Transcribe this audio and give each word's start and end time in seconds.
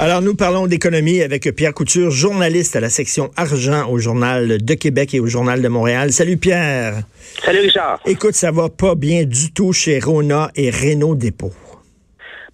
Alors, 0.00 0.20
nous 0.20 0.34
parlons 0.34 0.66
d'économie 0.66 1.22
avec 1.22 1.54
Pierre 1.54 1.74
Couture, 1.74 2.10
journaliste 2.10 2.74
à 2.74 2.80
la 2.80 2.88
section 2.88 3.30
argent 3.36 3.88
au 3.88 3.98
Journal 3.98 4.58
de 4.58 4.74
Québec 4.74 5.14
et 5.14 5.20
au 5.20 5.26
Journal 5.26 5.62
de 5.62 5.68
Montréal. 5.68 6.10
Salut 6.10 6.36
Pierre. 6.36 6.94
Salut 7.40 7.60
Richard. 7.60 8.00
Écoute, 8.06 8.34
ça 8.34 8.50
va 8.50 8.68
pas 8.68 8.94
bien 8.96 9.24
du 9.24 9.52
tout 9.54 9.72
chez 9.72 10.00
Rona 10.00 10.48
et 10.56 10.70
Renault 10.70 11.14
Dépôt. 11.14 11.52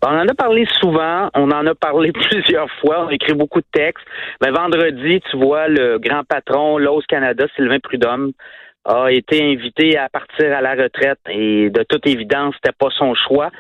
on 0.04 0.08
en 0.08 0.28
a 0.28 0.34
parlé 0.34 0.66
souvent, 0.80 1.30
on 1.34 1.50
en 1.50 1.66
a 1.66 1.74
parlé 1.74 2.12
plusieurs 2.30 2.70
fois, 2.80 3.06
on 3.06 3.08
a 3.08 3.14
écrit 3.14 3.34
beaucoup 3.34 3.60
de 3.60 3.66
textes. 3.72 4.04
Mais 4.42 4.50
vendredi, 4.50 5.20
tu 5.30 5.38
vois, 5.38 5.68
le 5.68 5.98
grand 5.98 6.24
patron, 6.24 6.76
Lowe's 6.76 7.06
Canada, 7.06 7.46
Sylvain 7.56 7.78
Prudhomme, 7.78 8.32
a 8.84 9.10
été 9.10 9.42
invité 9.42 9.96
à 9.96 10.08
partir 10.08 10.54
à 10.54 10.60
la 10.60 10.74
retraite 10.74 11.20
et 11.30 11.70
de 11.70 11.82
toute 11.88 12.06
évidence, 12.06 12.54
c'était 12.56 12.76
pas 12.78 12.88
son 12.98 13.14
choix. 13.14 13.50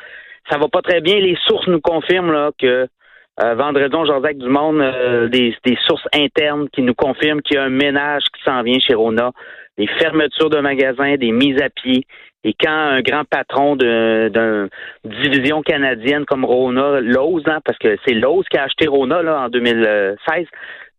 Ça 0.50 0.58
va 0.58 0.68
pas 0.68 0.82
très 0.82 1.00
bien. 1.00 1.18
Les 1.20 1.36
sources 1.46 1.66
nous 1.68 1.80
confirment 1.80 2.32
là, 2.32 2.50
que 2.58 2.88
euh, 3.40 3.54
vendredi, 3.54 3.92
Jean-Jacques 3.92 4.38
Dumont, 4.38 4.80
euh, 4.80 5.28
des, 5.28 5.54
des, 5.64 5.78
sources 5.86 6.06
internes 6.12 6.68
qui 6.70 6.82
nous 6.82 6.94
confirment 6.94 7.40
qu'il 7.40 7.56
y 7.56 7.58
a 7.58 7.64
un 7.64 7.70
ménage 7.70 8.24
qui 8.36 8.42
s'en 8.42 8.62
vient 8.62 8.78
chez 8.80 8.94
Rona, 8.94 9.30
des 9.76 9.86
fermetures 9.86 10.50
de 10.50 10.58
magasins, 10.58 11.14
des 11.16 11.30
mises 11.30 11.60
à 11.62 11.68
pied. 11.70 12.04
Et 12.42 12.54
quand 12.54 12.70
un 12.70 13.00
grand 13.00 13.24
patron 13.24 13.76
d'une 13.76 14.68
division 15.04 15.62
canadienne 15.62 16.24
comme 16.24 16.44
Rona, 16.44 17.00
Lowe's, 17.00 17.44
hein, 17.46 17.60
parce 17.64 17.78
que 17.78 17.96
c'est 18.04 18.14
Lowe's 18.14 18.46
qui 18.48 18.58
a 18.58 18.64
acheté 18.64 18.88
Rona 18.88 19.22
là, 19.22 19.42
en 19.42 19.48
2016, 19.48 20.46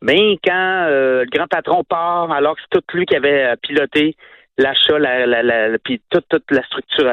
mais 0.01 0.37
quand 0.43 0.85
euh, 0.87 1.23
le 1.23 1.29
grand 1.29 1.47
patron 1.47 1.83
part, 1.83 2.31
alors 2.31 2.55
que 2.55 2.61
c'est 2.61 2.79
tout 2.79 2.97
lui 2.97 3.05
qui 3.05 3.17
avait 3.17 3.53
piloté 3.61 4.15
l'achat, 4.57 4.97
la, 4.97 5.25
la, 5.25 5.43
la, 5.43 5.77
puis 5.79 6.01
toute, 6.09 6.25
toute 6.29 6.49
la 6.51 6.63
structure, 6.63 7.11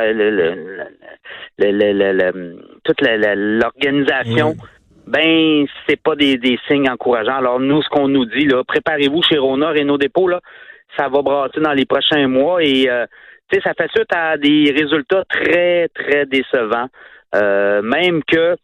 toute 2.84 3.00
l'organisation 3.00 4.54
ben 5.06 5.66
c'est 5.88 6.00
pas 6.00 6.16
des, 6.16 6.36
des, 6.36 6.58
signes 6.66 6.90
encourageants. 6.90 7.36
Alors 7.36 7.60
nous, 7.60 7.82
ce 7.82 7.88
qu'on 7.88 8.08
nous 8.08 8.24
dit, 8.26 8.46
là, 8.46 8.62
préparez-vous 8.64 9.22
chez 9.22 9.38
Rona, 9.38 9.70
Renault 9.70 9.98
Dépôt, 9.98 10.28
là, 10.28 10.40
ça 10.96 11.08
va 11.08 11.22
brasser 11.22 11.60
dans 11.60 11.72
les 11.72 11.84
prochains 11.84 12.28
mois 12.28 12.62
et 12.62 12.88
euh, 12.88 13.06
tu 13.50 13.56
sais, 13.56 13.62
ça 13.62 13.74
fait 13.74 13.90
suite 13.94 14.12
à 14.14 14.36
des 14.36 14.74
résultats 14.76 15.24
très, 15.28 15.88
très 15.94 16.26
décevants. 16.26 16.88
Euh, 17.34 17.82
même 17.82 18.22
que, 18.24 18.56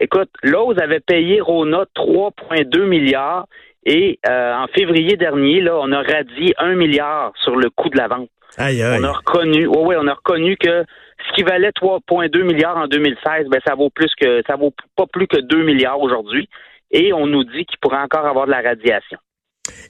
écoute, 0.00 0.30
Lowe's 0.42 0.78
avait 0.80 1.00
payé 1.00 1.40
Rona 1.40 1.84
3,2 1.96 2.84
milliards 2.84 3.46
et 3.84 4.18
euh, 4.28 4.54
en 4.54 4.66
février 4.68 5.16
dernier, 5.16 5.60
là, 5.60 5.78
on 5.80 5.90
a 5.92 6.02
radié 6.02 6.54
1 6.58 6.74
milliard 6.74 7.32
sur 7.42 7.56
le 7.56 7.70
coût 7.70 7.88
de 7.88 7.96
la 7.96 8.08
vente. 8.08 8.28
Aïe, 8.58 8.82
aïe. 8.82 9.00
On 9.00 9.04
a 9.04 9.12
reconnu, 9.12 9.66
oui, 9.66 9.78
ouais, 9.78 9.96
on 9.98 10.06
a 10.06 10.14
reconnu 10.14 10.56
que 10.56 10.84
ce 11.28 11.34
qui 11.34 11.42
valait 11.42 11.70
3,2 11.70 12.42
milliards 12.42 12.76
en 12.76 12.86
2016, 12.86 13.46
ben 13.50 13.60
ça 13.66 13.74
vaut 13.74 13.90
plus 13.90 14.10
que 14.20 14.42
ça 14.46 14.56
vaut 14.56 14.72
pas 14.96 15.06
plus 15.06 15.26
que 15.26 15.40
2 15.40 15.64
milliards 15.64 16.00
aujourd'hui. 16.00 16.48
Et 16.90 17.12
on 17.12 17.26
nous 17.26 17.44
dit 17.44 17.64
qu'il 17.66 17.78
pourrait 17.80 18.02
encore 18.02 18.26
avoir 18.26 18.46
de 18.46 18.50
la 18.50 18.62
radiation. 18.62 19.18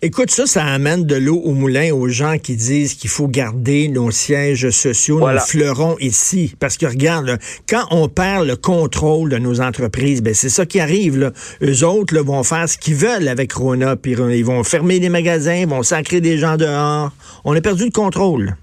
Écoute, 0.02 0.30
ça, 0.30 0.46
ça 0.46 0.64
amène 0.64 1.04
de 1.04 1.14
l'eau 1.14 1.40
au 1.44 1.52
moulin 1.52 1.92
aux 1.92 2.08
gens 2.08 2.38
qui 2.38 2.56
disent 2.56 2.94
qu'il 2.94 3.10
faut 3.10 3.28
garder 3.28 3.88
nos 3.88 4.10
sièges 4.10 4.70
sociaux, 4.70 5.20
nos 5.20 5.38
fleurons 5.38 5.96
ici. 6.00 6.54
Parce 6.58 6.76
que 6.76 6.86
regarde, 6.86 7.38
quand 7.68 7.84
on 7.90 8.08
perd 8.08 8.46
le 8.46 8.56
contrôle 8.56 9.30
de 9.30 9.38
nos 9.38 9.60
entreprises, 9.60 10.22
ben 10.22 10.34
c'est 10.34 10.48
ça 10.48 10.66
qui 10.66 10.80
arrive. 10.80 11.18
Là. 11.18 11.32
Eux 11.62 11.84
autres 11.84 12.14
là, 12.14 12.22
vont 12.22 12.42
faire 12.42 12.68
ce 12.68 12.78
qu'ils 12.78 12.94
veulent 12.94 13.28
avec 13.28 13.52
Rona, 13.52 13.96
puis 13.96 14.12
ils 14.12 14.44
vont 14.44 14.64
fermer 14.64 15.00
des 15.00 15.10
magasins, 15.10 15.56
ils 15.56 15.68
vont 15.68 15.82
sacrer 15.82 16.20
des 16.20 16.38
gens 16.38 16.56
dehors. 16.56 17.10
On 17.44 17.54
a 17.54 17.60
perdu 17.60 17.84
le 17.84 17.90
contrôle. 17.90 18.56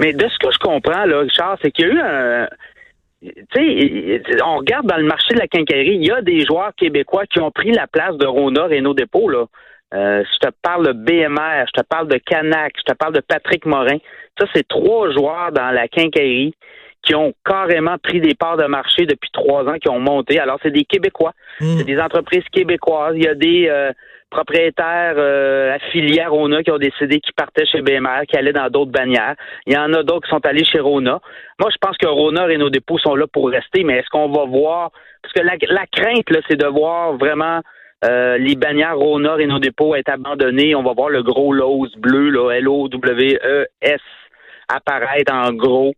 Mais 0.00 0.12
de 0.12 0.28
ce 0.28 0.38
que 0.38 0.52
je 0.52 0.58
comprends, 0.58 1.04
là, 1.04 1.20
Richard, 1.20 1.58
c'est 1.62 1.70
qu'il 1.70 1.86
y 1.86 1.90
a 1.90 1.92
eu 1.92 2.00
un. 2.00 2.48
Tu 3.22 3.32
sais, 3.54 4.42
on 4.44 4.58
regarde 4.58 4.86
dans 4.86 4.98
le 4.98 5.04
marché 5.04 5.34
de 5.34 5.38
la 5.38 5.48
quincaillerie, 5.48 5.96
il 5.96 6.06
y 6.06 6.10
a 6.10 6.20
des 6.20 6.44
joueurs 6.44 6.74
québécois 6.76 7.24
qui 7.26 7.40
ont 7.40 7.50
pris 7.50 7.72
la 7.72 7.86
place 7.86 8.16
de 8.16 8.26
Rona 8.26 8.68
et 8.70 8.80
nos 8.80 8.94
dépôts, 8.94 9.28
là. 9.28 9.46
Euh, 9.94 10.24
je 10.24 10.48
te 10.48 10.52
parle 10.62 10.88
de 10.88 10.92
BMR, 10.92 11.66
je 11.68 11.80
te 11.80 11.86
parle 11.86 12.08
de 12.08 12.18
Canac, 12.18 12.72
je 12.76 12.82
te 12.82 12.96
parle 12.96 13.14
de 13.14 13.20
Patrick 13.20 13.64
Morin. 13.64 13.98
Ça, 14.38 14.46
c'est 14.52 14.66
trois 14.66 15.12
joueurs 15.12 15.52
dans 15.52 15.70
la 15.70 15.86
quincaillerie 15.88 16.54
qui 17.02 17.14
ont 17.14 17.32
carrément 17.44 17.98
pris 17.98 18.20
des 18.20 18.34
parts 18.34 18.56
de 18.56 18.64
marché 18.64 19.06
depuis 19.06 19.30
trois 19.32 19.64
ans, 19.68 19.78
qui 19.78 19.88
ont 19.88 20.00
monté. 20.00 20.40
Alors, 20.40 20.58
c'est 20.62 20.70
des 20.70 20.84
Québécois. 20.84 21.32
Hmm. 21.60 21.78
C'est 21.78 21.84
des 21.84 22.00
entreprises 22.00 22.44
québécoises. 22.50 23.14
Il 23.16 23.24
y 23.24 23.28
a 23.28 23.34
des 23.34 23.68
euh, 23.68 23.92
propriétaires 24.34 25.14
euh, 25.16 25.74
affiliés 25.74 26.20
à 26.20 26.28
Rona 26.28 26.62
qui 26.64 26.70
ont 26.72 26.78
décidé 26.78 27.20
qu'ils 27.20 27.34
partaient 27.34 27.66
chez 27.66 27.82
BMR, 27.82 28.26
qui 28.28 28.36
allaient 28.36 28.52
dans 28.52 28.68
d'autres 28.68 28.90
bannières. 28.90 29.36
Il 29.66 29.74
y 29.74 29.76
en 29.76 29.92
a 29.92 30.02
d'autres 30.02 30.26
qui 30.26 30.30
sont 30.30 30.44
allés 30.44 30.64
chez 30.64 30.80
Rona. 30.80 31.20
Moi, 31.60 31.70
je 31.70 31.76
pense 31.80 31.96
que 31.96 32.06
Rona 32.06 32.50
et 32.50 32.58
nos 32.58 32.70
dépôts 32.70 32.98
sont 32.98 33.14
là 33.14 33.26
pour 33.32 33.48
rester, 33.48 33.84
mais 33.84 33.98
est-ce 33.98 34.10
qu'on 34.10 34.28
va 34.28 34.44
voir... 34.44 34.90
Parce 35.22 35.32
que 35.34 35.42
la, 35.42 35.86
crainte, 35.86 36.28
là, 36.30 36.40
c'est 36.48 36.56
de 36.56 36.66
voir 36.66 37.16
vraiment 37.16 37.60
euh, 38.04 38.36
les 38.36 38.56
bannières 38.56 38.98
Rona 38.98 39.36
et 39.38 39.46
nos 39.46 39.60
dépôts 39.60 39.94
être 39.94 40.10
abandonnés. 40.10 40.74
On 40.74 40.82
va 40.82 40.92
voir 40.92 41.10
le 41.10 41.22
gros 41.22 41.52
Lowe's 41.52 41.94
bleu, 41.96 42.52
L-O-W-E-S, 42.52 44.00
apparaître 44.68 45.32
en 45.32 45.52
gros. 45.52 45.94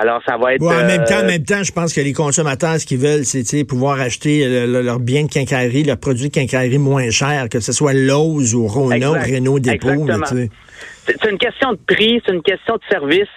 Alors, 0.00 0.22
ça 0.24 0.36
va 0.36 0.54
être. 0.54 0.62
en 0.62 0.86
même 0.86 1.04
temps, 1.04 1.16
en 1.16 1.24
euh, 1.24 1.26
même 1.26 1.44
temps, 1.44 1.62
je 1.64 1.72
pense 1.72 1.92
que 1.92 2.00
les 2.00 2.12
consommateurs, 2.12 2.78
ce 2.78 2.86
qu'ils 2.86 2.98
veulent, 2.98 3.24
c'est 3.24 3.64
pouvoir 3.64 4.00
acheter 4.00 4.66
leurs 4.66 5.00
biens 5.00 5.24
de 5.24 5.30
quincaillerie, 5.30 5.82
leurs 5.82 5.98
produits 5.98 6.28
de 6.28 6.34
quincaillerie 6.34 6.78
moins 6.78 7.10
chers, 7.10 7.48
que 7.48 7.58
ce 7.58 7.72
soit 7.72 7.94
Lowe's 7.94 8.54
ou 8.54 8.66
Rona 8.68 9.10
ou 9.10 9.14
Renault 9.14 9.58
Dépôt. 9.58 10.06
C'est 11.06 11.30
une 11.30 11.38
question 11.38 11.72
de 11.72 11.78
prix, 11.86 12.22
c'est 12.24 12.32
une 12.32 12.42
question 12.42 12.76
de 12.76 12.82
service. 12.90 13.28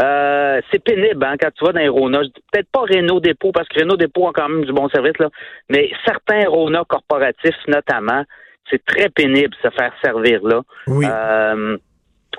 Euh, 0.00 0.60
c'est 0.70 0.82
pénible 0.82 1.22
hein, 1.24 1.34
quand 1.38 1.50
tu 1.54 1.64
vas 1.64 1.72
dans 1.72 1.80
les 1.80 1.88
Rona. 1.88 2.20
Peut-être 2.52 2.70
pas 2.72 2.80
Renault 2.80 3.20
Dépôt, 3.20 3.52
parce 3.52 3.68
que 3.68 3.80
Renault 3.80 3.96
Dépôt 3.96 4.28
a 4.28 4.32
quand 4.32 4.48
même 4.48 4.64
du 4.64 4.72
bon 4.72 4.88
service, 4.88 5.18
là, 5.18 5.28
mais 5.68 5.90
certains 6.06 6.48
Rona 6.48 6.82
corporatifs, 6.88 7.54
notamment, 7.68 8.24
c'est 8.70 8.82
très 8.84 9.10
pénible 9.10 9.54
se 9.62 9.68
faire 9.70 9.92
servir 10.02 10.40
là. 10.42 10.62
Oui. 10.86 11.04
Euh, 11.06 11.76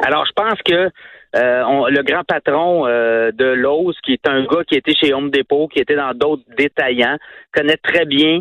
alors, 0.03 0.25
je 0.25 0.31
pense 0.33 0.59
que 0.65 0.89
euh, 1.35 1.89
le 1.89 2.03
grand 2.03 2.23
patron 2.23 2.85
euh, 2.87 3.31
de 3.31 3.45
Lowe's, 3.45 3.95
qui 4.01 4.13
est 4.13 4.27
un 4.27 4.43
gars 4.43 4.63
qui 4.67 4.75
était 4.75 4.93
chez 4.93 5.13
Home 5.13 5.29
Depot, 5.29 5.67
qui 5.67 5.79
était 5.79 5.95
dans 5.95 6.13
d'autres 6.13 6.43
détaillants, 6.57 7.17
connaît 7.53 7.77
très 7.77 8.05
bien. 8.05 8.39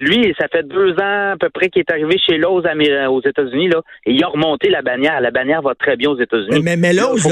Lui, 0.00 0.32
ça 0.38 0.46
fait 0.46 0.62
deux 0.62 0.92
ans 0.92 1.32
à 1.32 1.36
peu 1.38 1.50
près 1.50 1.70
qu'il 1.70 1.80
est 1.80 1.90
arrivé 1.90 2.18
chez 2.24 2.38
Lowe's 2.38 2.64
aux 3.10 3.20
États-Unis, 3.20 3.68
là, 3.68 3.82
et 4.06 4.12
il 4.12 4.22
a 4.22 4.28
remonté 4.28 4.68
la 4.68 4.80
bannière. 4.80 5.20
La 5.20 5.32
bannière 5.32 5.60
va 5.60 5.74
très 5.74 5.96
bien 5.96 6.10
aux 6.10 6.20
États-Unis. 6.20 6.60
Mais, 6.62 6.76
mais 6.76 6.92
Lowe's, 6.92 7.26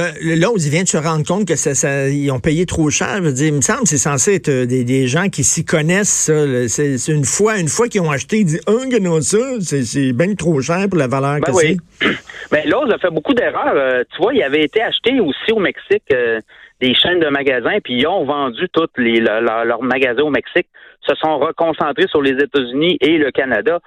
il 0.67 0.71
vient 0.71 0.83
de 0.83 0.89
se 0.89 0.97
rendre 0.97 1.25
compte 1.25 1.47
que 1.47 1.55
ça, 1.55 2.09
ils 2.09 2.29
ont 2.33 2.41
payé 2.41 2.67
trop 2.67 2.91
cher. 2.91 3.19
Je 3.19 3.23
veux 3.23 3.33
dire, 3.33 3.47
il 3.47 3.55
me 3.55 3.61
semble 3.61 3.83
que 3.83 3.89
c'est 3.89 3.99
censé 3.99 4.35
être 4.35 4.49
euh, 4.49 4.67
des, 4.67 5.07
gens 5.07 5.29
qui 5.29 5.45
s'y 5.45 5.65
connaissent. 5.65 6.31
C'est 6.69 7.13
une 7.13 7.25
fois, 7.25 7.59
une 7.61 7.69
fois 7.69 7.87
qu'ils 7.87 8.01
ont 8.01 8.11
acheté, 8.11 8.39
ils 8.39 8.47
disent, 8.47 8.63
oh, 8.67 8.81
non, 9.01 9.21
ça, 9.21 9.39
c'est 9.61 10.13
bien 10.13 10.35
trop 10.35 10.61
cher 10.61 10.89
pour 10.89 10.99
la 10.99 11.07
valeur 11.07 11.35
ben 11.35 11.41
que 11.43 11.51
oui. 11.53 11.77
c'est. 12.01 12.09
Mais 12.09 12.15
ben, 12.65 12.71
Lowe's 12.71 12.93
a 12.93 12.99
fait 12.99 13.11
beaucoup 13.11 13.35
d'erreurs. 13.35 13.75
Euh, 13.77 14.03
tu 14.13 14.21
vois, 14.21 14.35
il 14.35 14.43
avait 14.43 14.65
été 14.65 14.83
acheté 14.83 15.21
aussi 15.21 15.53
au 15.53 15.61
Mexique 15.61 16.03
euh, 16.13 16.41
des 16.81 16.95
chaînes 16.95 17.21
de 17.21 17.29
magasins, 17.29 17.79
puis 17.83 17.95
ils 17.95 18.07
ont 18.07 18.25
vendu 18.25 18.69
tous 18.71 18.89
leurs 18.97 19.83
magasins 19.83 20.23
au 20.23 20.31
Mexique, 20.31 20.69
se 21.01 21.15
sont 21.17 21.39
reconcentrés 21.39 22.07
sur 22.09 22.23
les 22.23 22.33
États-Unis 22.33 22.99
et 23.01 23.19
le 23.19 23.31
Canada. 23.31 23.81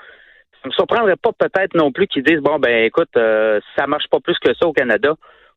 Ça 0.61 0.67
me 0.67 0.71
surprendrait 0.71 1.15
pas 1.15 1.31
peut-être 1.37 1.75
non 1.75 1.91
plus 1.91 2.07
qu'ils 2.07 2.23
disent 2.23 2.41
bon 2.41 2.59
ben 2.59 2.85
écoute, 2.85 3.09
euh, 3.15 3.59
ça 3.77 3.87
marche 3.87 4.07
pas 4.09 4.19
plus 4.19 4.37
que 4.39 4.53
ça 4.53 4.67
au 4.67 4.73
Canada, 4.73 5.13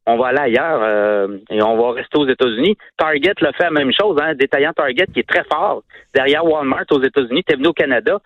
on 0.07 0.17
va 0.17 0.29
aller 0.29 0.57
ailleurs 0.57 0.81
euh, 0.83 1.39
et 1.51 1.63
on 1.63 1.77
va 1.77 1.93
rester 1.93 2.19
aux 2.19 2.29
États-Unis. 2.29 2.77
Target 2.97 3.35
l'a 3.41 3.53
fait 3.53 3.65
la 3.65 3.71
même 3.71 3.93
chose, 3.93 4.19
hein, 4.21 4.35
détaillant 4.35 4.73
Target 4.73 5.07
qui 5.13 5.21
est 5.21 5.29
très 5.29 5.45
fort 5.53 5.83
derrière 6.15 6.45
Walmart 6.45 6.85
aux 6.91 7.03
États-Unis, 7.03 7.43
t'es 7.45 7.57
venu 7.57 7.69
au 7.69 7.73
Canada, 7.73 8.19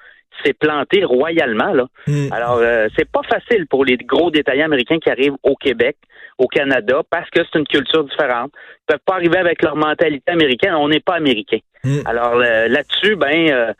s'est 0.44 0.52
planté 0.52 1.04
royalement 1.04 1.72
là. 1.72 1.86
Hmm. 2.06 2.32
Alors 2.32 2.58
euh, 2.58 2.88
c'est 2.96 3.10
pas 3.10 3.22
facile 3.28 3.66
pour 3.66 3.84
les 3.84 3.96
gros 3.96 4.30
détaillants 4.30 4.66
américains 4.66 4.98
qui 4.98 5.10
arrivent 5.10 5.36
au 5.42 5.56
Québec, 5.56 5.96
au 6.38 6.46
Canada, 6.46 7.02
parce 7.10 7.28
que 7.30 7.40
c'est 7.44 7.58
une 7.58 7.66
culture 7.66 8.04
différente. 8.04 8.52
Ils 8.54 8.92
peuvent 8.92 9.04
pas 9.04 9.14
arriver 9.14 9.38
avec 9.38 9.62
leur 9.62 9.76
mentalité 9.76 10.30
américaine. 10.30 10.74
On 10.74 10.88
n'est 10.88 11.00
pas 11.00 11.14
américain. 11.14 11.58
Hmm. 11.84 12.00
Alors 12.06 12.34
euh, 12.34 12.68
là-dessus, 12.68 13.16
ben 13.16 13.74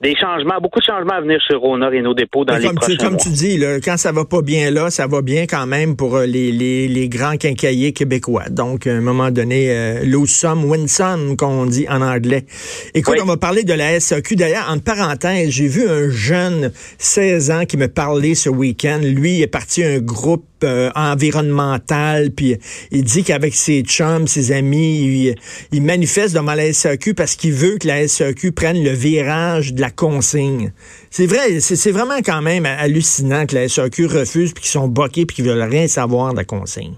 des 0.00 0.14
changements, 0.16 0.58
beaucoup 0.62 0.78
de 0.78 0.84
changements 0.84 1.14
à 1.14 1.20
venir 1.20 1.38
chez 1.46 1.54
Rona 1.54 1.92
et 1.92 2.00
nos 2.00 2.14
dépôts 2.14 2.46
dans 2.46 2.56
les 2.56 2.66
comme 2.66 2.76
prochains 2.76 2.96
tu, 2.96 3.04
Comme 3.04 3.16
tu 3.18 3.28
dis, 3.28 3.58
là, 3.58 3.80
quand 3.80 3.98
ça 3.98 4.12
va 4.12 4.24
pas 4.24 4.40
bien 4.40 4.70
là, 4.70 4.90
ça 4.90 5.06
va 5.06 5.20
bien 5.20 5.44
quand 5.46 5.66
même 5.66 5.94
pour 5.94 6.16
euh, 6.16 6.24
les, 6.24 6.52
les, 6.52 6.88
les 6.88 7.08
grands 7.10 7.36
quincailliers 7.36 7.92
québécois. 7.92 8.48
Donc, 8.48 8.86
à 8.86 8.92
un 8.92 9.02
moment 9.02 9.30
donné, 9.30 9.70
euh, 9.70 10.02
lose 10.04 10.30
some, 10.30 10.64
win 10.64 10.88
some, 10.88 11.36
qu'on 11.36 11.66
dit 11.66 11.86
en 11.90 12.00
anglais. 12.00 12.46
Écoute, 12.94 13.18
on 13.22 13.26
va 13.26 13.36
parler 13.36 13.62
de 13.62 13.74
la 13.74 14.00
SAQ. 14.00 14.36
D'ailleurs, 14.36 14.70
en 14.70 14.78
parenthèse, 14.78 15.50
j'ai 15.50 15.68
vu 15.68 15.86
un 15.86 16.08
jeune 16.08 16.72
16 16.98 17.50
ans 17.50 17.64
qui 17.66 17.76
me 17.76 17.88
parlait 17.88 18.34
ce 18.34 18.48
week-end. 18.48 19.00
Lui, 19.02 19.36
il 19.36 19.42
est 19.42 19.46
parti 19.48 19.84
un 19.84 19.98
groupe 19.98 20.44
euh, 20.64 20.90
environnemental, 20.94 22.30
puis 22.36 22.56
il 22.90 23.04
dit 23.04 23.24
qu'avec 23.24 23.54
ses 23.54 23.82
chums, 23.82 24.26
ses 24.26 24.52
amis, 24.52 25.34
il, 25.72 25.82
manifeste 25.82 26.34
devant 26.34 26.54
la 26.54 26.72
SAQ 26.72 27.14
parce 27.14 27.36
qu'il 27.36 27.52
veut 27.52 27.78
que 27.78 27.88
la 27.88 28.06
SAQ 28.06 28.52
prenne 28.52 28.82
le 28.82 28.90
virage 28.90 29.74
de 29.74 29.80
la 29.80 29.90
consigne. 29.90 30.72
C'est 31.10 31.26
vrai, 31.26 31.60
c'est 31.60 31.90
vraiment 31.90 32.18
quand 32.24 32.42
même 32.42 32.66
hallucinant 32.66 33.46
que 33.46 33.54
la 33.54 33.68
SAQ 33.68 34.06
refuse, 34.06 34.52
puis 34.52 34.62
qu'ils 34.62 34.70
sont 34.70 34.88
boqués, 34.88 35.26
puis 35.26 35.36
qu'ils 35.36 35.46
veulent 35.46 35.62
rien 35.62 35.88
savoir 35.88 36.32
de 36.32 36.38
la 36.38 36.44
consigne. 36.44 36.94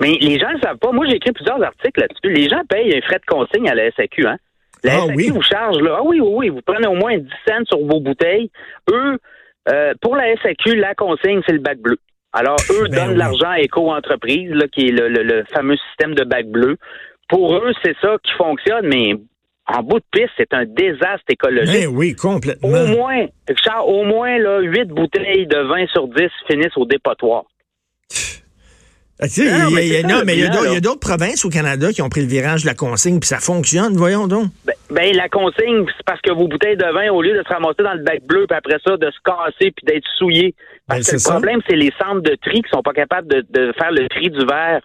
Mais 0.00 0.16
les 0.20 0.38
gens 0.38 0.52
ne 0.52 0.60
savent 0.60 0.78
pas. 0.78 0.92
Moi, 0.92 1.06
j'ai 1.08 1.16
écrit 1.16 1.32
plusieurs 1.32 1.62
articles 1.62 2.00
là-dessus. 2.00 2.34
Les 2.34 2.48
gens 2.48 2.62
payent 2.68 2.96
un 2.96 3.00
frais 3.02 3.18
de 3.18 3.26
consigne 3.26 3.68
à 3.68 3.74
la 3.74 3.90
SAQ, 3.92 4.26
hein? 4.26 4.36
La 4.82 4.94
ah, 4.94 5.06
SAQ 5.06 5.16
oui? 5.16 5.30
vous 5.30 5.42
charge, 5.42 5.78
là. 5.78 5.96
Ah 5.98 6.02
oui, 6.04 6.20
oui, 6.20 6.32
oui. 6.34 6.48
Vous 6.50 6.60
prenez 6.64 6.86
au 6.86 6.94
moins 6.94 7.16
10 7.16 7.26
cents 7.48 7.64
sur 7.66 7.78
vos 7.86 8.00
bouteilles. 8.00 8.50
Eux, 8.90 9.18
euh, 9.70 9.94
pour 10.00 10.16
la 10.16 10.34
SAQ, 10.42 10.76
la 10.76 10.94
consigne, 10.94 11.40
c'est 11.46 11.52
le 11.52 11.60
bac 11.60 11.78
bleu. 11.78 11.98
Alors, 12.34 12.56
eux 12.72 12.88
ben 12.90 13.06
donnent 13.06 13.14
de 13.14 13.18
l'argent 13.18 13.50
à 13.50 13.60
Éco-entreprise, 13.60 14.52
qui 14.72 14.88
est 14.88 14.90
le, 14.90 15.44
fameux 15.54 15.76
système 15.88 16.14
de 16.14 16.24
bac 16.24 16.46
bleu. 16.46 16.76
Pour 17.28 17.54
eux, 17.56 17.72
c'est 17.84 17.94
ça 18.02 18.16
qui 18.24 18.32
fonctionne, 18.32 18.88
mais 18.88 19.14
en 19.72 19.82
bout 19.82 20.00
de 20.00 20.04
piste, 20.10 20.32
c'est 20.36 20.52
un 20.52 20.64
désastre 20.64 21.24
écologique. 21.28 21.72
Ben 21.72 21.86
oui, 21.86 22.14
complètement. 22.14 22.68
Au 22.68 22.86
moins, 22.88 23.26
Charles, 23.64 23.84
au 23.86 24.04
moins, 24.04 24.36
là, 24.38 24.60
8 24.60 24.86
bouteilles 24.86 25.46
de 25.46 25.58
vin 25.58 25.86
sur 25.86 26.08
10 26.08 26.24
finissent 26.50 26.76
au 26.76 26.84
dépotoir. 26.84 27.44
non, 29.20 29.70
mais 30.26 30.36
il 30.36 30.40
y 30.40 30.76
a, 30.76 30.80
d'autres 30.80 30.98
provinces 30.98 31.44
au 31.44 31.50
Canada 31.50 31.92
qui 31.92 32.02
ont 32.02 32.08
pris 32.08 32.22
le 32.22 32.26
virage 32.26 32.62
de 32.62 32.66
la 32.66 32.74
consigne, 32.74 33.20
puis 33.20 33.28
ça 33.28 33.38
fonctionne, 33.38 33.94
voyons 33.94 34.26
donc. 34.26 34.48
Ben, 34.66 34.74
ben, 34.90 35.16
la 35.16 35.28
consigne, 35.28 35.86
c'est 35.96 36.04
parce 36.04 36.20
que 36.20 36.32
vos 36.32 36.48
bouteilles 36.48 36.76
de 36.76 36.92
vin, 36.92 37.10
au 37.12 37.22
lieu 37.22 37.32
de 37.38 37.42
se 37.44 37.48
ramasser 37.48 37.84
dans 37.84 37.94
le 37.94 38.02
bac 38.02 38.22
bleu, 38.26 38.46
puis 38.48 38.58
après 38.58 38.78
ça, 38.84 38.96
de 38.96 39.10
se 39.10 39.18
casser, 39.24 39.70
puis 39.70 39.86
d'être 39.86 40.06
souillées. 40.18 40.54
Parce 40.86 41.00
ben, 41.00 41.06
que 41.06 41.16
le 41.16 41.30
problème, 41.30 41.60
c'est 41.68 41.76
les 41.76 41.92
centres 41.98 42.20
de 42.20 42.36
tri 42.42 42.62
qui 42.62 42.68
sont 42.70 42.82
pas 42.82 42.92
capables 42.92 43.28
de, 43.28 43.72
faire 43.78 43.90
le 43.90 44.08
tri 44.08 44.30
du 44.30 44.44
verre 44.44 44.80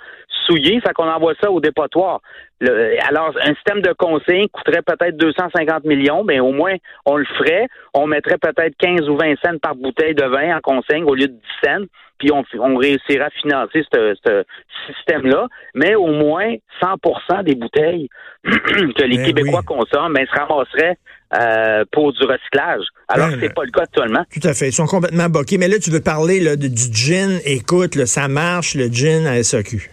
souillé, 0.50 0.82
fait 0.82 0.94
qu'on 0.94 1.10
envoie 1.10 1.34
ça 1.42 1.52
au 1.52 1.60
dépotoir. 1.60 2.22
alors, 2.62 3.34
un 3.44 3.54
système 3.56 3.82
de 3.82 3.94
consigne 3.94 4.48
coûterait 4.50 4.82
peut-être 4.82 5.18
250 5.18 5.86
millions, 5.86 6.24
mais 6.24 6.40
au 6.40 6.52
moins, 6.52 6.76
on 7.06 7.18
le 7.18 7.26
ferait. 7.26 7.68
On 7.94 8.08
mettrait 8.08 8.38
peut-être 8.38 8.76
15 8.78 9.10
ou 9.10 9.18
20 9.18 9.36
cents 9.44 9.58
par 9.62 9.76
bouteille 9.76 10.16
de 10.16 10.26
vin 10.26 10.58
en 10.58 10.62
consigne 10.62 11.04
au 11.06 11.16
lieu 11.16 11.28
de 11.28 11.34
10 11.34 11.40
cents 11.64 11.86
puis 12.20 12.32
on, 12.32 12.44
on 12.60 12.76
réussira 12.76 13.26
à 13.26 13.30
financer 13.30 13.82
ce 13.92 14.44
système-là, 14.88 15.48
mais 15.74 15.96
au 15.96 16.08
moins 16.08 16.54
100% 16.82 17.44
des 17.44 17.56
bouteilles 17.56 18.10
que 18.44 19.04
les 19.04 19.18
ben 19.18 19.26
Québécois 19.26 19.64
consomment 19.66 20.14
ben, 20.14 20.26
se 20.28 20.38
ramasseraient 20.38 20.98
euh, 21.40 21.86
pour 21.92 22.14
du 22.14 22.24
recyclage. 22.24 22.84
Alors 23.08 23.30
ben, 23.30 23.36
que 23.36 23.42
c'est 23.42 23.54
pas 23.54 23.64
le 23.64 23.72
cas 23.72 23.84
actuellement. 23.84 24.26
Tout 24.32 24.48
à 24.48 24.54
fait. 24.54 24.68
Ils 24.70 24.74
sont 24.74 24.86
complètement 24.86 25.30
boqués. 25.30 25.58
Mais 25.58 25.68
là, 25.68 25.80
tu 25.80 25.90
veux 25.90 26.02
parler 26.02 26.40
là, 26.40 26.56
du 26.56 26.70
gin. 26.94 27.40
Écoute, 27.46 28.06
ça 28.06 28.28
marche, 28.28 28.76
le 28.76 28.88
gin 28.88 29.26
à 29.26 29.42
SAQ. 29.42 29.90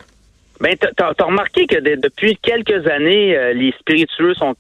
Ben, 0.60 0.74
t'as 0.76 1.12
as 1.18 1.24
remarqué 1.24 1.66
que 1.66 1.76
depuis 1.96 2.36
quelques 2.42 2.86
années, 2.88 3.36
euh, 3.36 3.52
les 3.52 3.72
spiritueux 3.72 4.34
sont 4.34 4.54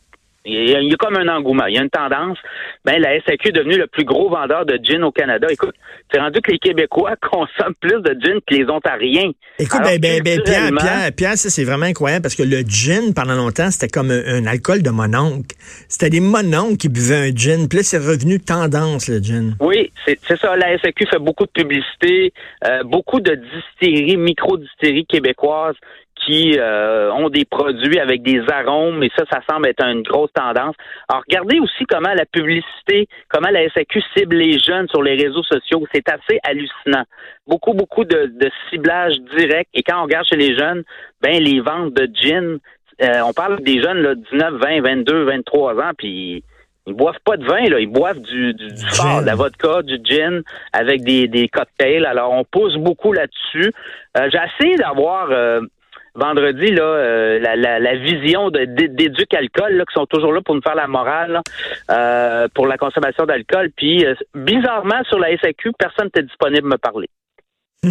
il 0.46 0.70
y, 0.70 0.94
a, 0.94 0.96
comme 0.96 1.16
un 1.16 1.28
engouement, 1.28 1.66
il 1.66 1.74
y 1.74 1.78
a 1.78 1.82
une 1.82 1.90
tendance. 1.90 2.38
Ben, 2.84 3.00
la 3.00 3.20
SAQ 3.20 3.48
est 3.48 3.52
devenue 3.52 3.78
le 3.78 3.86
plus 3.86 4.04
gros 4.04 4.30
vendeur 4.30 4.64
de 4.64 4.78
gin 4.82 5.02
au 5.02 5.10
Canada. 5.10 5.48
Écoute, 5.50 5.74
c'est 6.12 6.20
rendu 6.20 6.40
que 6.40 6.52
les 6.52 6.58
Québécois 6.58 7.14
consomment 7.30 7.74
plus 7.80 8.00
de 8.02 8.16
gin 8.20 8.38
que 8.46 8.54
les 8.54 8.64
Ontariens. 8.70 9.32
Écoute, 9.58 9.80
ben, 9.82 9.98
ben, 10.00 10.22
ben, 10.22 10.40
Pierre, 10.42 10.70
Pierre, 10.78 11.12
Pierre, 11.16 11.36
ça 11.36 11.50
c'est 11.50 11.64
vraiment 11.64 11.86
incroyable 11.86 12.22
parce 12.22 12.36
que 12.36 12.42
le 12.42 12.60
gin, 12.60 13.12
pendant 13.14 13.34
longtemps, 13.34 13.70
c'était 13.70 13.88
comme 13.88 14.10
un, 14.10 14.46
alcool 14.46 14.82
de 14.82 14.90
mononcle. 14.90 15.56
C'était 15.88 16.10
des 16.10 16.20
mononcles 16.20 16.76
qui 16.76 16.88
buvaient 16.88 17.30
un 17.30 17.34
gin. 17.34 17.68
Puis 17.68 17.78
là, 17.78 17.82
c'est 17.82 17.98
revenu 17.98 18.38
tendance, 18.38 19.08
le 19.08 19.18
gin. 19.18 19.56
Oui, 19.60 19.90
c'est 20.06 20.38
ça. 20.38 20.56
La 20.56 20.78
SAQ 20.78 21.06
fait 21.06 21.18
beaucoup 21.18 21.44
de 21.44 21.50
publicité, 21.50 22.32
euh, 22.64 22.84
beaucoup 22.84 23.20
de 23.20 23.34
distilleries, 23.34 24.16
micro-distilleries 24.16 25.06
québécoises 25.06 25.76
qui 26.26 26.58
euh, 26.58 27.12
ont 27.12 27.28
des 27.28 27.44
produits 27.44 28.00
avec 28.00 28.22
des 28.22 28.42
arômes, 28.50 29.02
et 29.02 29.10
ça, 29.16 29.24
ça 29.30 29.40
semble 29.48 29.68
être 29.68 29.82
une 29.84 30.02
grosse 30.02 30.32
tendance. 30.32 30.74
Alors, 31.08 31.22
regardez 31.26 31.60
aussi 31.60 31.84
comment 31.88 32.12
la 32.12 32.26
publicité, 32.26 33.08
comment 33.28 33.48
la 33.50 33.68
SAQ 33.70 34.02
cible 34.16 34.36
les 34.36 34.58
jeunes 34.58 34.88
sur 34.88 35.02
les 35.02 35.14
réseaux 35.14 35.44
sociaux. 35.44 35.86
C'est 35.94 36.08
assez 36.08 36.40
hallucinant. 36.42 37.04
Beaucoup, 37.46 37.74
beaucoup 37.74 38.04
de, 38.04 38.32
ciblage 38.70 39.14
direct. 39.36 39.70
Et 39.72 39.82
quand 39.82 40.00
on 40.00 40.04
regarde 40.04 40.26
chez 40.26 40.36
les 40.36 40.56
jeunes, 40.56 40.82
ben 41.22 41.40
les 41.40 41.60
ventes 41.60 41.94
de 41.94 42.08
gin, 42.12 42.58
euh, 43.02 43.20
on 43.24 43.32
parle 43.32 43.62
des 43.62 43.80
jeunes 43.80 44.02
là, 44.02 44.14
19, 44.14 44.54
20, 44.54 44.80
22, 44.80 45.24
23 45.24 45.74
ans, 45.76 45.92
puis 45.96 46.42
ils 46.88 46.94
boivent 46.94 47.20
pas 47.24 47.36
de 47.36 47.44
vin, 47.44 47.64
là, 47.68 47.78
ils 47.80 47.88
boivent 47.88 48.20
du, 48.20 48.54
du, 48.54 48.68
fort, 48.90 49.20
de 49.20 49.26
la 49.26 49.34
vodka, 49.34 49.82
du 49.82 49.98
gin, 50.04 50.42
avec 50.72 51.02
des, 51.02 51.28
des 51.28 51.48
cocktails. 51.48 52.06
Alors, 52.06 52.32
on 52.32 52.44
pousse 52.44 52.76
beaucoup 52.76 53.12
là-dessus. 53.12 53.72
Euh, 54.16 54.28
j'ai 54.32 54.38
essayé 54.38 54.76
d'avoir 54.76 55.30
vendredi 56.16 56.72
là 56.72 56.82
euh, 56.82 57.38
la, 57.38 57.78
la, 57.78 57.94
vision 57.96 58.50
d'Éduc 58.50 59.32
Alcool 59.34 59.74
là, 59.74 59.84
qui 59.84 59.94
sont 59.94 60.06
toujours 60.06 60.32
là 60.32 60.40
pour 60.40 60.54
nous 60.54 60.62
faire 60.62 60.74
la 60.74 60.86
morale 60.86 61.40
euh, 61.90 62.48
pour 62.54 62.66
la 62.66 62.78
consommation 62.78 63.24
d'alcool. 63.24 63.70
Puis 63.76 64.04
euh, 64.04 64.14
bizarrement 64.34 65.02
sur 65.04 65.18
la 65.18 65.36
SAQ, 65.38 65.72
personne 65.78 66.06
n'était 66.06 66.22
disponible 66.22 66.68
me 66.68 66.78
parler. 66.78 67.08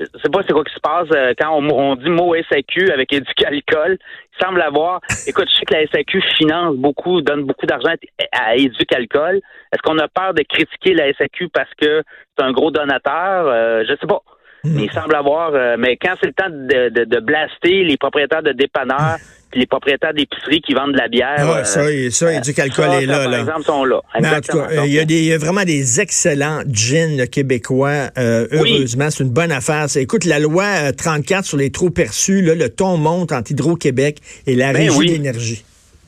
Je 0.00 0.04
sais 0.22 0.30
pas 0.30 0.42
c'est 0.46 0.52
quoi 0.52 0.62
qui 0.62 0.74
se 0.74 0.78
passe 0.78 1.08
quand 1.40 1.58
on, 1.58 1.96
dit 1.96 2.08
mot 2.08 2.32
SAQ 2.48 2.92
avec 2.92 3.12
Éduc 3.12 3.42
Alcool. 3.44 3.98
Il 4.00 4.44
semble 4.44 4.62
avoir. 4.62 5.00
Écoute, 5.26 5.48
je 5.50 5.56
sais 5.56 5.64
que 5.64 5.74
la 5.74 5.88
SAQ 5.88 6.22
finance 6.36 6.76
beaucoup, 6.76 7.20
donne 7.20 7.42
beaucoup 7.42 7.66
d'argent 7.66 7.94
à 8.30 8.54
Éduc 8.54 8.92
Alcool. 8.94 9.40
Est-ce 9.72 9.82
qu'on 9.82 9.98
a 9.98 10.06
peur 10.06 10.34
de 10.34 10.44
critiquer 10.48 10.94
la 10.94 11.12
SAQ 11.14 11.48
parce 11.48 11.74
que 11.74 12.04
c'est 12.36 12.44
un 12.44 12.52
gros 12.52 12.70
donateur? 12.70 13.84
je 13.88 13.96
sais 14.00 14.06
pas. 14.06 14.22
Hmm. 14.64 14.78
Il 14.78 14.90
semble 14.90 15.14
avoir, 15.14 15.54
euh, 15.54 15.76
mais 15.78 15.96
quand 15.96 16.14
c'est 16.20 16.26
le 16.26 16.32
temps 16.32 16.50
de, 16.50 16.88
de, 16.88 17.04
de, 17.04 17.20
blaster 17.20 17.84
les 17.84 17.96
propriétaires 17.96 18.42
de 18.42 18.52
dépanneurs, 18.52 19.16
puis 19.50 19.60
les 19.60 19.66
propriétaires 19.66 20.12
d'épiceries 20.12 20.60
qui 20.60 20.74
vendent 20.74 20.92
de 20.92 20.98
la 20.98 21.08
bière. 21.08 21.36
Ah, 21.38 21.64
ça, 21.64 21.80
euh, 21.80 22.10
ça, 22.10 22.32
et 22.32 22.40
du 22.40 22.52
calcul 22.52 22.84
est 22.84 23.06
là. 23.06 23.24
Par 23.24 23.34
exemple, 23.34 23.62
sont 23.62 23.84
là. 23.84 24.00
Mais 24.20 24.28
en 24.28 24.40
tout 24.40 24.58
cas, 24.58 24.84
il 24.84 24.92
y, 24.92 24.98
a 24.98 25.04
des, 25.04 25.22
y 25.22 25.32
a 25.32 25.38
vraiment 25.38 25.64
des 25.64 26.00
excellents 26.00 26.60
gins 26.66 27.24
québécois. 27.26 28.10
Euh, 28.18 28.46
heureusement, 28.52 29.10
c'est 29.10 29.24
une 29.24 29.30
bonne 29.30 29.52
affaire. 29.52 29.86
Écoute, 29.96 30.24
la 30.24 30.38
loi 30.38 30.92
34 30.92 31.44
sur 31.44 31.56
les 31.56 31.70
trop 31.70 31.90
perçus, 31.90 32.42
là, 32.42 32.54
le 32.54 32.68
ton 32.68 32.96
monte 32.98 33.32
entre 33.32 33.52
Hydro-Québec 33.52 34.18
et 34.46 34.54
la 34.54 34.72
ben 34.72 34.90
Régie 34.90 35.12
d'énergie. 35.12 35.64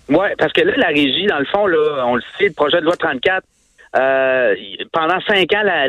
Oui, 0.08 0.26
parce 0.38 0.52
que 0.52 0.62
là, 0.62 0.72
la 0.76 0.88
Régie, 0.88 1.26
dans 1.26 1.38
le 1.38 1.46
fond, 1.46 1.66
là, 1.66 2.04
on 2.06 2.16
le 2.16 2.22
sait, 2.36 2.48
le 2.48 2.52
projet 2.52 2.80
de 2.80 2.84
loi 2.84 2.96
34 2.96 3.44
euh, 3.96 4.54
pendant 4.92 5.20
cinq 5.26 5.52
ans, 5.52 5.62
la, 5.64 5.86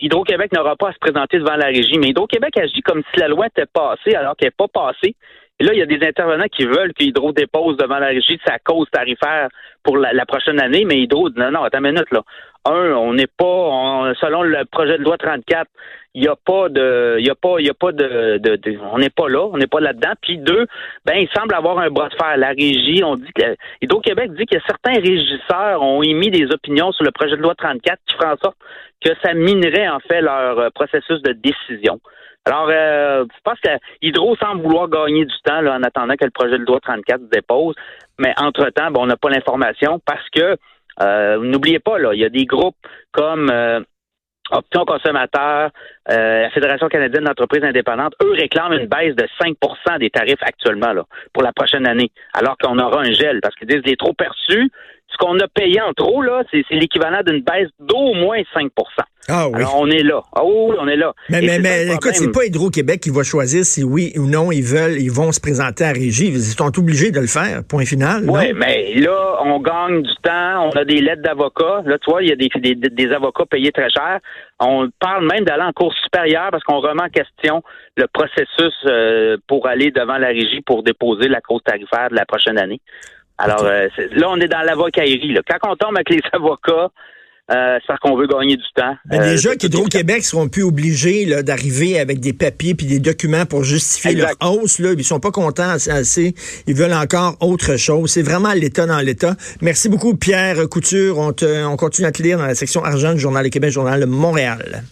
Hydro-Québec 0.00 0.52
n'aura 0.52 0.76
pas 0.76 0.88
à 0.88 0.92
se 0.92 0.98
présenter 0.98 1.38
devant 1.38 1.56
la 1.56 1.66
régie, 1.66 1.98
mais 1.98 2.08
Hydro-Québec 2.08 2.56
agit 2.58 2.80
comme 2.82 3.02
si 3.12 3.20
la 3.20 3.28
loi 3.28 3.46
était 3.46 3.66
passée 3.66 4.14
alors 4.14 4.36
qu'elle 4.36 4.48
n'est 4.48 4.68
pas 4.68 4.68
passée. 4.68 5.14
Et 5.58 5.64
là, 5.64 5.72
il 5.72 5.78
y 5.78 5.82
a 5.82 5.86
des 5.86 6.06
intervenants 6.06 6.48
qui 6.50 6.64
veulent 6.64 6.92
que 6.92 7.04
Hydro 7.04 7.32
dépose 7.32 7.76
devant 7.78 7.98
la 7.98 8.08
régie 8.08 8.38
sa 8.46 8.58
cause 8.58 8.88
tarifaire 8.90 9.48
pour 9.82 9.96
la, 9.96 10.26
prochaine 10.26 10.60
année, 10.60 10.84
mais 10.84 11.00
Hydro, 11.00 11.30
non, 11.30 11.50
non, 11.50 11.62
attends 11.62 11.78
une 11.78 11.92
minute, 11.92 12.10
là. 12.10 12.22
Un, 12.66 12.92
on 12.94 13.14
n'est 13.14 13.28
pas, 13.28 14.12
selon 14.20 14.42
le 14.42 14.64
projet 14.64 14.98
de 14.98 15.04
loi 15.04 15.16
34, 15.16 15.70
il 16.16 16.22
n'y 16.22 16.28
a 16.28 16.34
pas 16.34 16.68
de, 16.70 17.18
il 17.20 17.30
a 17.30 17.34
pas, 17.34 17.56
il 17.58 17.68
a 17.68 17.74
pas 17.74 17.92
de, 17.92 18.38
de, 18.38 18.78
on 18.90 18.98
n'est 18.98 19.10
pas 19.10 19.28
là, 19.28 19.46
on 19.52 19.58
n'est 19.58 19.66
pas 19.66 19.80
là-dedans. 19.80 20.14
Puis 20.22 20.38
deux, 20.38 20.66
ben, 21.04 21.14
il 21.16 21.28
semble 21.36 21.54
avoir 21.54 21.78
un 21.78 21.90
bras 21.90 22.08
de 22.08 22.14
fer. 22.14 22.36
La 22.38 22.48
régie, 22.48 23.02
on 23.04 23.16
dit 23.16 23.32
que, 23.34 23.54
Hydro-Québec 23.82 24.32
dit 24.32 24.46
que 24.46 24.58
certains 24.66 24.94
régisseurs 24.94 25.82
ont 25.82 26.02
émis 26.02 26.30
des 26.30 26.50
opinions 26.50 26.90
sur 26.92 27.04
le 27.04 27.10
projet 27.10 27.36
de 27.36 27.42
loi 27.42 27.54
34 27.54 27.98
qui 28.06 28.14
fera 28.14 28.32
en 28.32 28.36
sorte 28.38 28.56
que 29.04 29.10
ça 29.22 29.34
minerait, 29.34 29.88
en 29.88 30.00
fait, 30.00 30.22
leur 30.22 30.58
euh, 30.58 30.70
processus 30.74 31.20
de 31.20 31.32
décision. 31.32 32.00
Alors, 32.46 32.68
euh, 32.70 33.24
je 33.24 33.40
pense 33.44 33.60
que 33.60 33.70
Hydro 34.00 34.36
semble 34.36 34.62
vouloir 34.62 34.88
gagner 34.88 35.24
du 35.24 35.34
temps 35.44 35.60
là, 35.60 35.74
en 35.74 35.82
attendant 35.82 36.14
que 36.14 36.24
le 36.24 36.30
projet 36.30 36.58
de 36.58 36.64
loi 36.64 36.78
34 36.80 37.20
se 37.20 37.26
dépose. 37.26 37.74
Mais 38.18 38.32
entre-temps, 38.38 38.90
bon, 38.90 39.02
on 39.02 39.06
n'a 39.06 39.16
pas 39.16 39.28
l'information 39.28 40.00
parce 40.06 40.26
que, 40.30 40.56
n'oubliez 41.00 41.78
pas, 41.78 41.98
là, 41.98 42.14
il 42.14 42.20
y 42.20 42.24
a 42.24 42.28
des 42.28 42.46
groupes 42.46 42.76
comme 43.12 43.50
euh, 43.50 43.80
Option 44.50 44.84
Consommateur, 44.84 45.70
euh, 46.10 46.42
la 46.42 46.50
Fédération 46.50 46.88
canadienne 46.88 47.24
d'entreprises 47.24 47.64
indépendantes, 47.64 48.14
eux 48.22 48.32
réclament 48.32 48.74
une 48.74 48.86
baisse 48.86 49.16
de 49.16 49.26
5% 49.40 49.98
des 49.98 50.10
tarifs 50.10 50.42
actuellement 50.42 50.92
là, 50.92 51.04
pour 51.32 51.42
la 51.42 51.52
prochaine 51.52 51.86
année, 51.86 52.10
alors 52.32 52.56
qu'on 52.58 52.78
aura 52.78 53.00
un 53.00 53.12
gel, 53.12 53.40
parce 53.40 53.54
qu'ils 53.56 53.68
disent 53.68 53.84
les 53.84 53.96
trop 53.96 54.12
perçus, 54.12 54.70
ce 55.08 55.16
qu'on 55.18 55.38
a 55.38 55.48
payé 55.48 55.80
en 55.80 55.92
trop, 55.92 56.22
là, 56.22 56.42
c'est 56.50 56.64
l'équivalent 56.70 57.22
d'une 57.24 57.42
baisse 57.42 57.68
d'au 57.78 58.14
moins 58.14 58.42
5 58.54 58.70
Ah 59.28 59.48
oui. 59.48 59.56
Alors, 59.56 59.80
on 59.80 59.90
est 59.90 60.02
là. 60.02 60.22
Ah 60.32 60.44
oui, 60.44 60.76
on 60.78 60.86
est 60.86 60.96
là. 60.96 61.12
Mais, 61.28 61.40
mais, 61.40 61.58
mais 61.58 61.86
écoute, 61.86 62.12
c'est 62.14 62.30
pas 62.30 62.44
Hydro-Québec 62.44 63.00
qui 63.00 63.10
va 63.10 63.22
choisir 63.22 63.64
si 63.64 63.82
oui 63.82 64.12
ou 64.16 64.26
non 64.26 64.52
ils 64.52 64.62
veulent, 64.62 65.00
ils 65.00 65.10
vont 65.10 65.32
se 65.32 65.40
présenter 65.40 65.84
à 65.84 65.92
régie. 65.92 66.28
Ils 66.28 66.40
sont 66.40 66.78
obligés 66.78 67.10
de 67.10 67.20
le 67.20 67.26
faire, 67.26 67.62
point 67.68 67.84
final. 67.84 68.24
Oui, 68.28 68.52
mais 68.54 68.94
là, 68.94 69.38
on 69.42 69.58
gagne 69.60 70.02
du 70.02 70.14
temps, 70.22 70.68
on 70.68 70.70
a 70.70 70.84
des 70.84 71.00
lettres 71.00 71.22
d'avocats. 71.22 71.82
Là, 71.84 71.98
tu 71.98 72.10
vois, 72.10 72.22
il 72.22 72.28
y 72.28 72.32
a 72.32 72.36
des, 72.36 72.48
des, 72.60 72.74
des, 72.74 73.12
avocats 73.12 73.46
payés 73.46 73.72
très 73.72 73.90
cher. 73.90 74.20
On 74.60 74.88
parle 75.00 75.26
même 75.26 75.44
d'aller 75.44 75.64
en 75.64 75.72
cours 75.72 75.94
supérieure 76.04 76.48
parce 76.50 76.62
qu'on 76.62 76.80
remet 76.80 77.02
en 77.02 77.08
question 77.08 77.62
le 77.96 78.06
processus 78.06 78.74
euh, 78.86 79.36
pour 79.48 79.66
aller 79.66 79.90
devant 79.90 80.18
la 80.18 80.28
régie 80.28 80.60
pour 80.64 80.82
déposer 80.82 81.28
la 81.28 81.40
cause 81.40 81.62
tarifaire 81.64 82.10
de 82.10 82.16
la 82.16 82.26
prochaine 82.26 82.58
année. 82.58 82.80
Alors 83.38 83.64
euh, 83.64 83.88
là, 84.12 84.28
on 84.30 84.36
est 84.36 84.48
dans 84.48 84.62
l'avocaillerie. 84.62 85.36
Quand 85.48 85.70
on 85.70 85.76
tombe 85.76 85.96
avec 85.96 86.10
les 86.10 86.20
avocats, 86.32 86.90
euh, 87.48 87.78
c'est 87.80 87.86
parce 87.86 88.00
qu'on 88.00 88.16
veut 88.16 88.26
gagner 88.26 88.56
du 88.56 88.64
temps. 88.74 88.96
Euh, 89.12 89.30
déjà 89.30 89.54
qu'Hydro-Québec 89.54 90.24
seront 90.24 90.48
plus 90.48 90.64
obligés 90.64 91.26
d'arriver 91.44 91.98
avec 92.00 92.18
des 92.18 92.32
papiers 92.32 92.74
puis 92.74 92.86
des 92.86 92.98
documents 92.98 93.46
pour 93.46 93.62
justifier 93.62 94.14
leur 94.14 94.32
hausse. 94.40 94.80
Là. 94.80 94.94
Ils 94.96 95.04
sont 95.04 95.20
pas 95.20 95.30
contents 95.30 95.70
assez. 95.70 96.34
Ils 96.66 96.74
veulent 96.74 96.92
encore 96.92 97.36
autre 97.40 97.76
chose. 97.76 98.10
C'est 98.10 98.22
vraiment 98.22 98.52
l'État 98.52 98.86
dans 98.86 99.00
l'État. 99.00 99.36
Merci 99.60 99.88
beaucoup, 99.88 100.16
Pierre 100.16 100.68
Couture. 100.68 101.18
On, 101.18 101.32
on 101.42 101.76
continue 101.76 102.08
à 102.08 102.12
te 102.12 102.22
lire 102.22 102.38
dans 102.38 102.46
la 102.46 102.56
section 102.56 102.82
argent 102.82 103.14
du 103.14 103.20
Journal 103.20 103.44
de 103.44 103.48
Québec, 103.48 103.70
Journal 103.70 104.00
de 104.00 104.06
Montréal. 104.06 104.82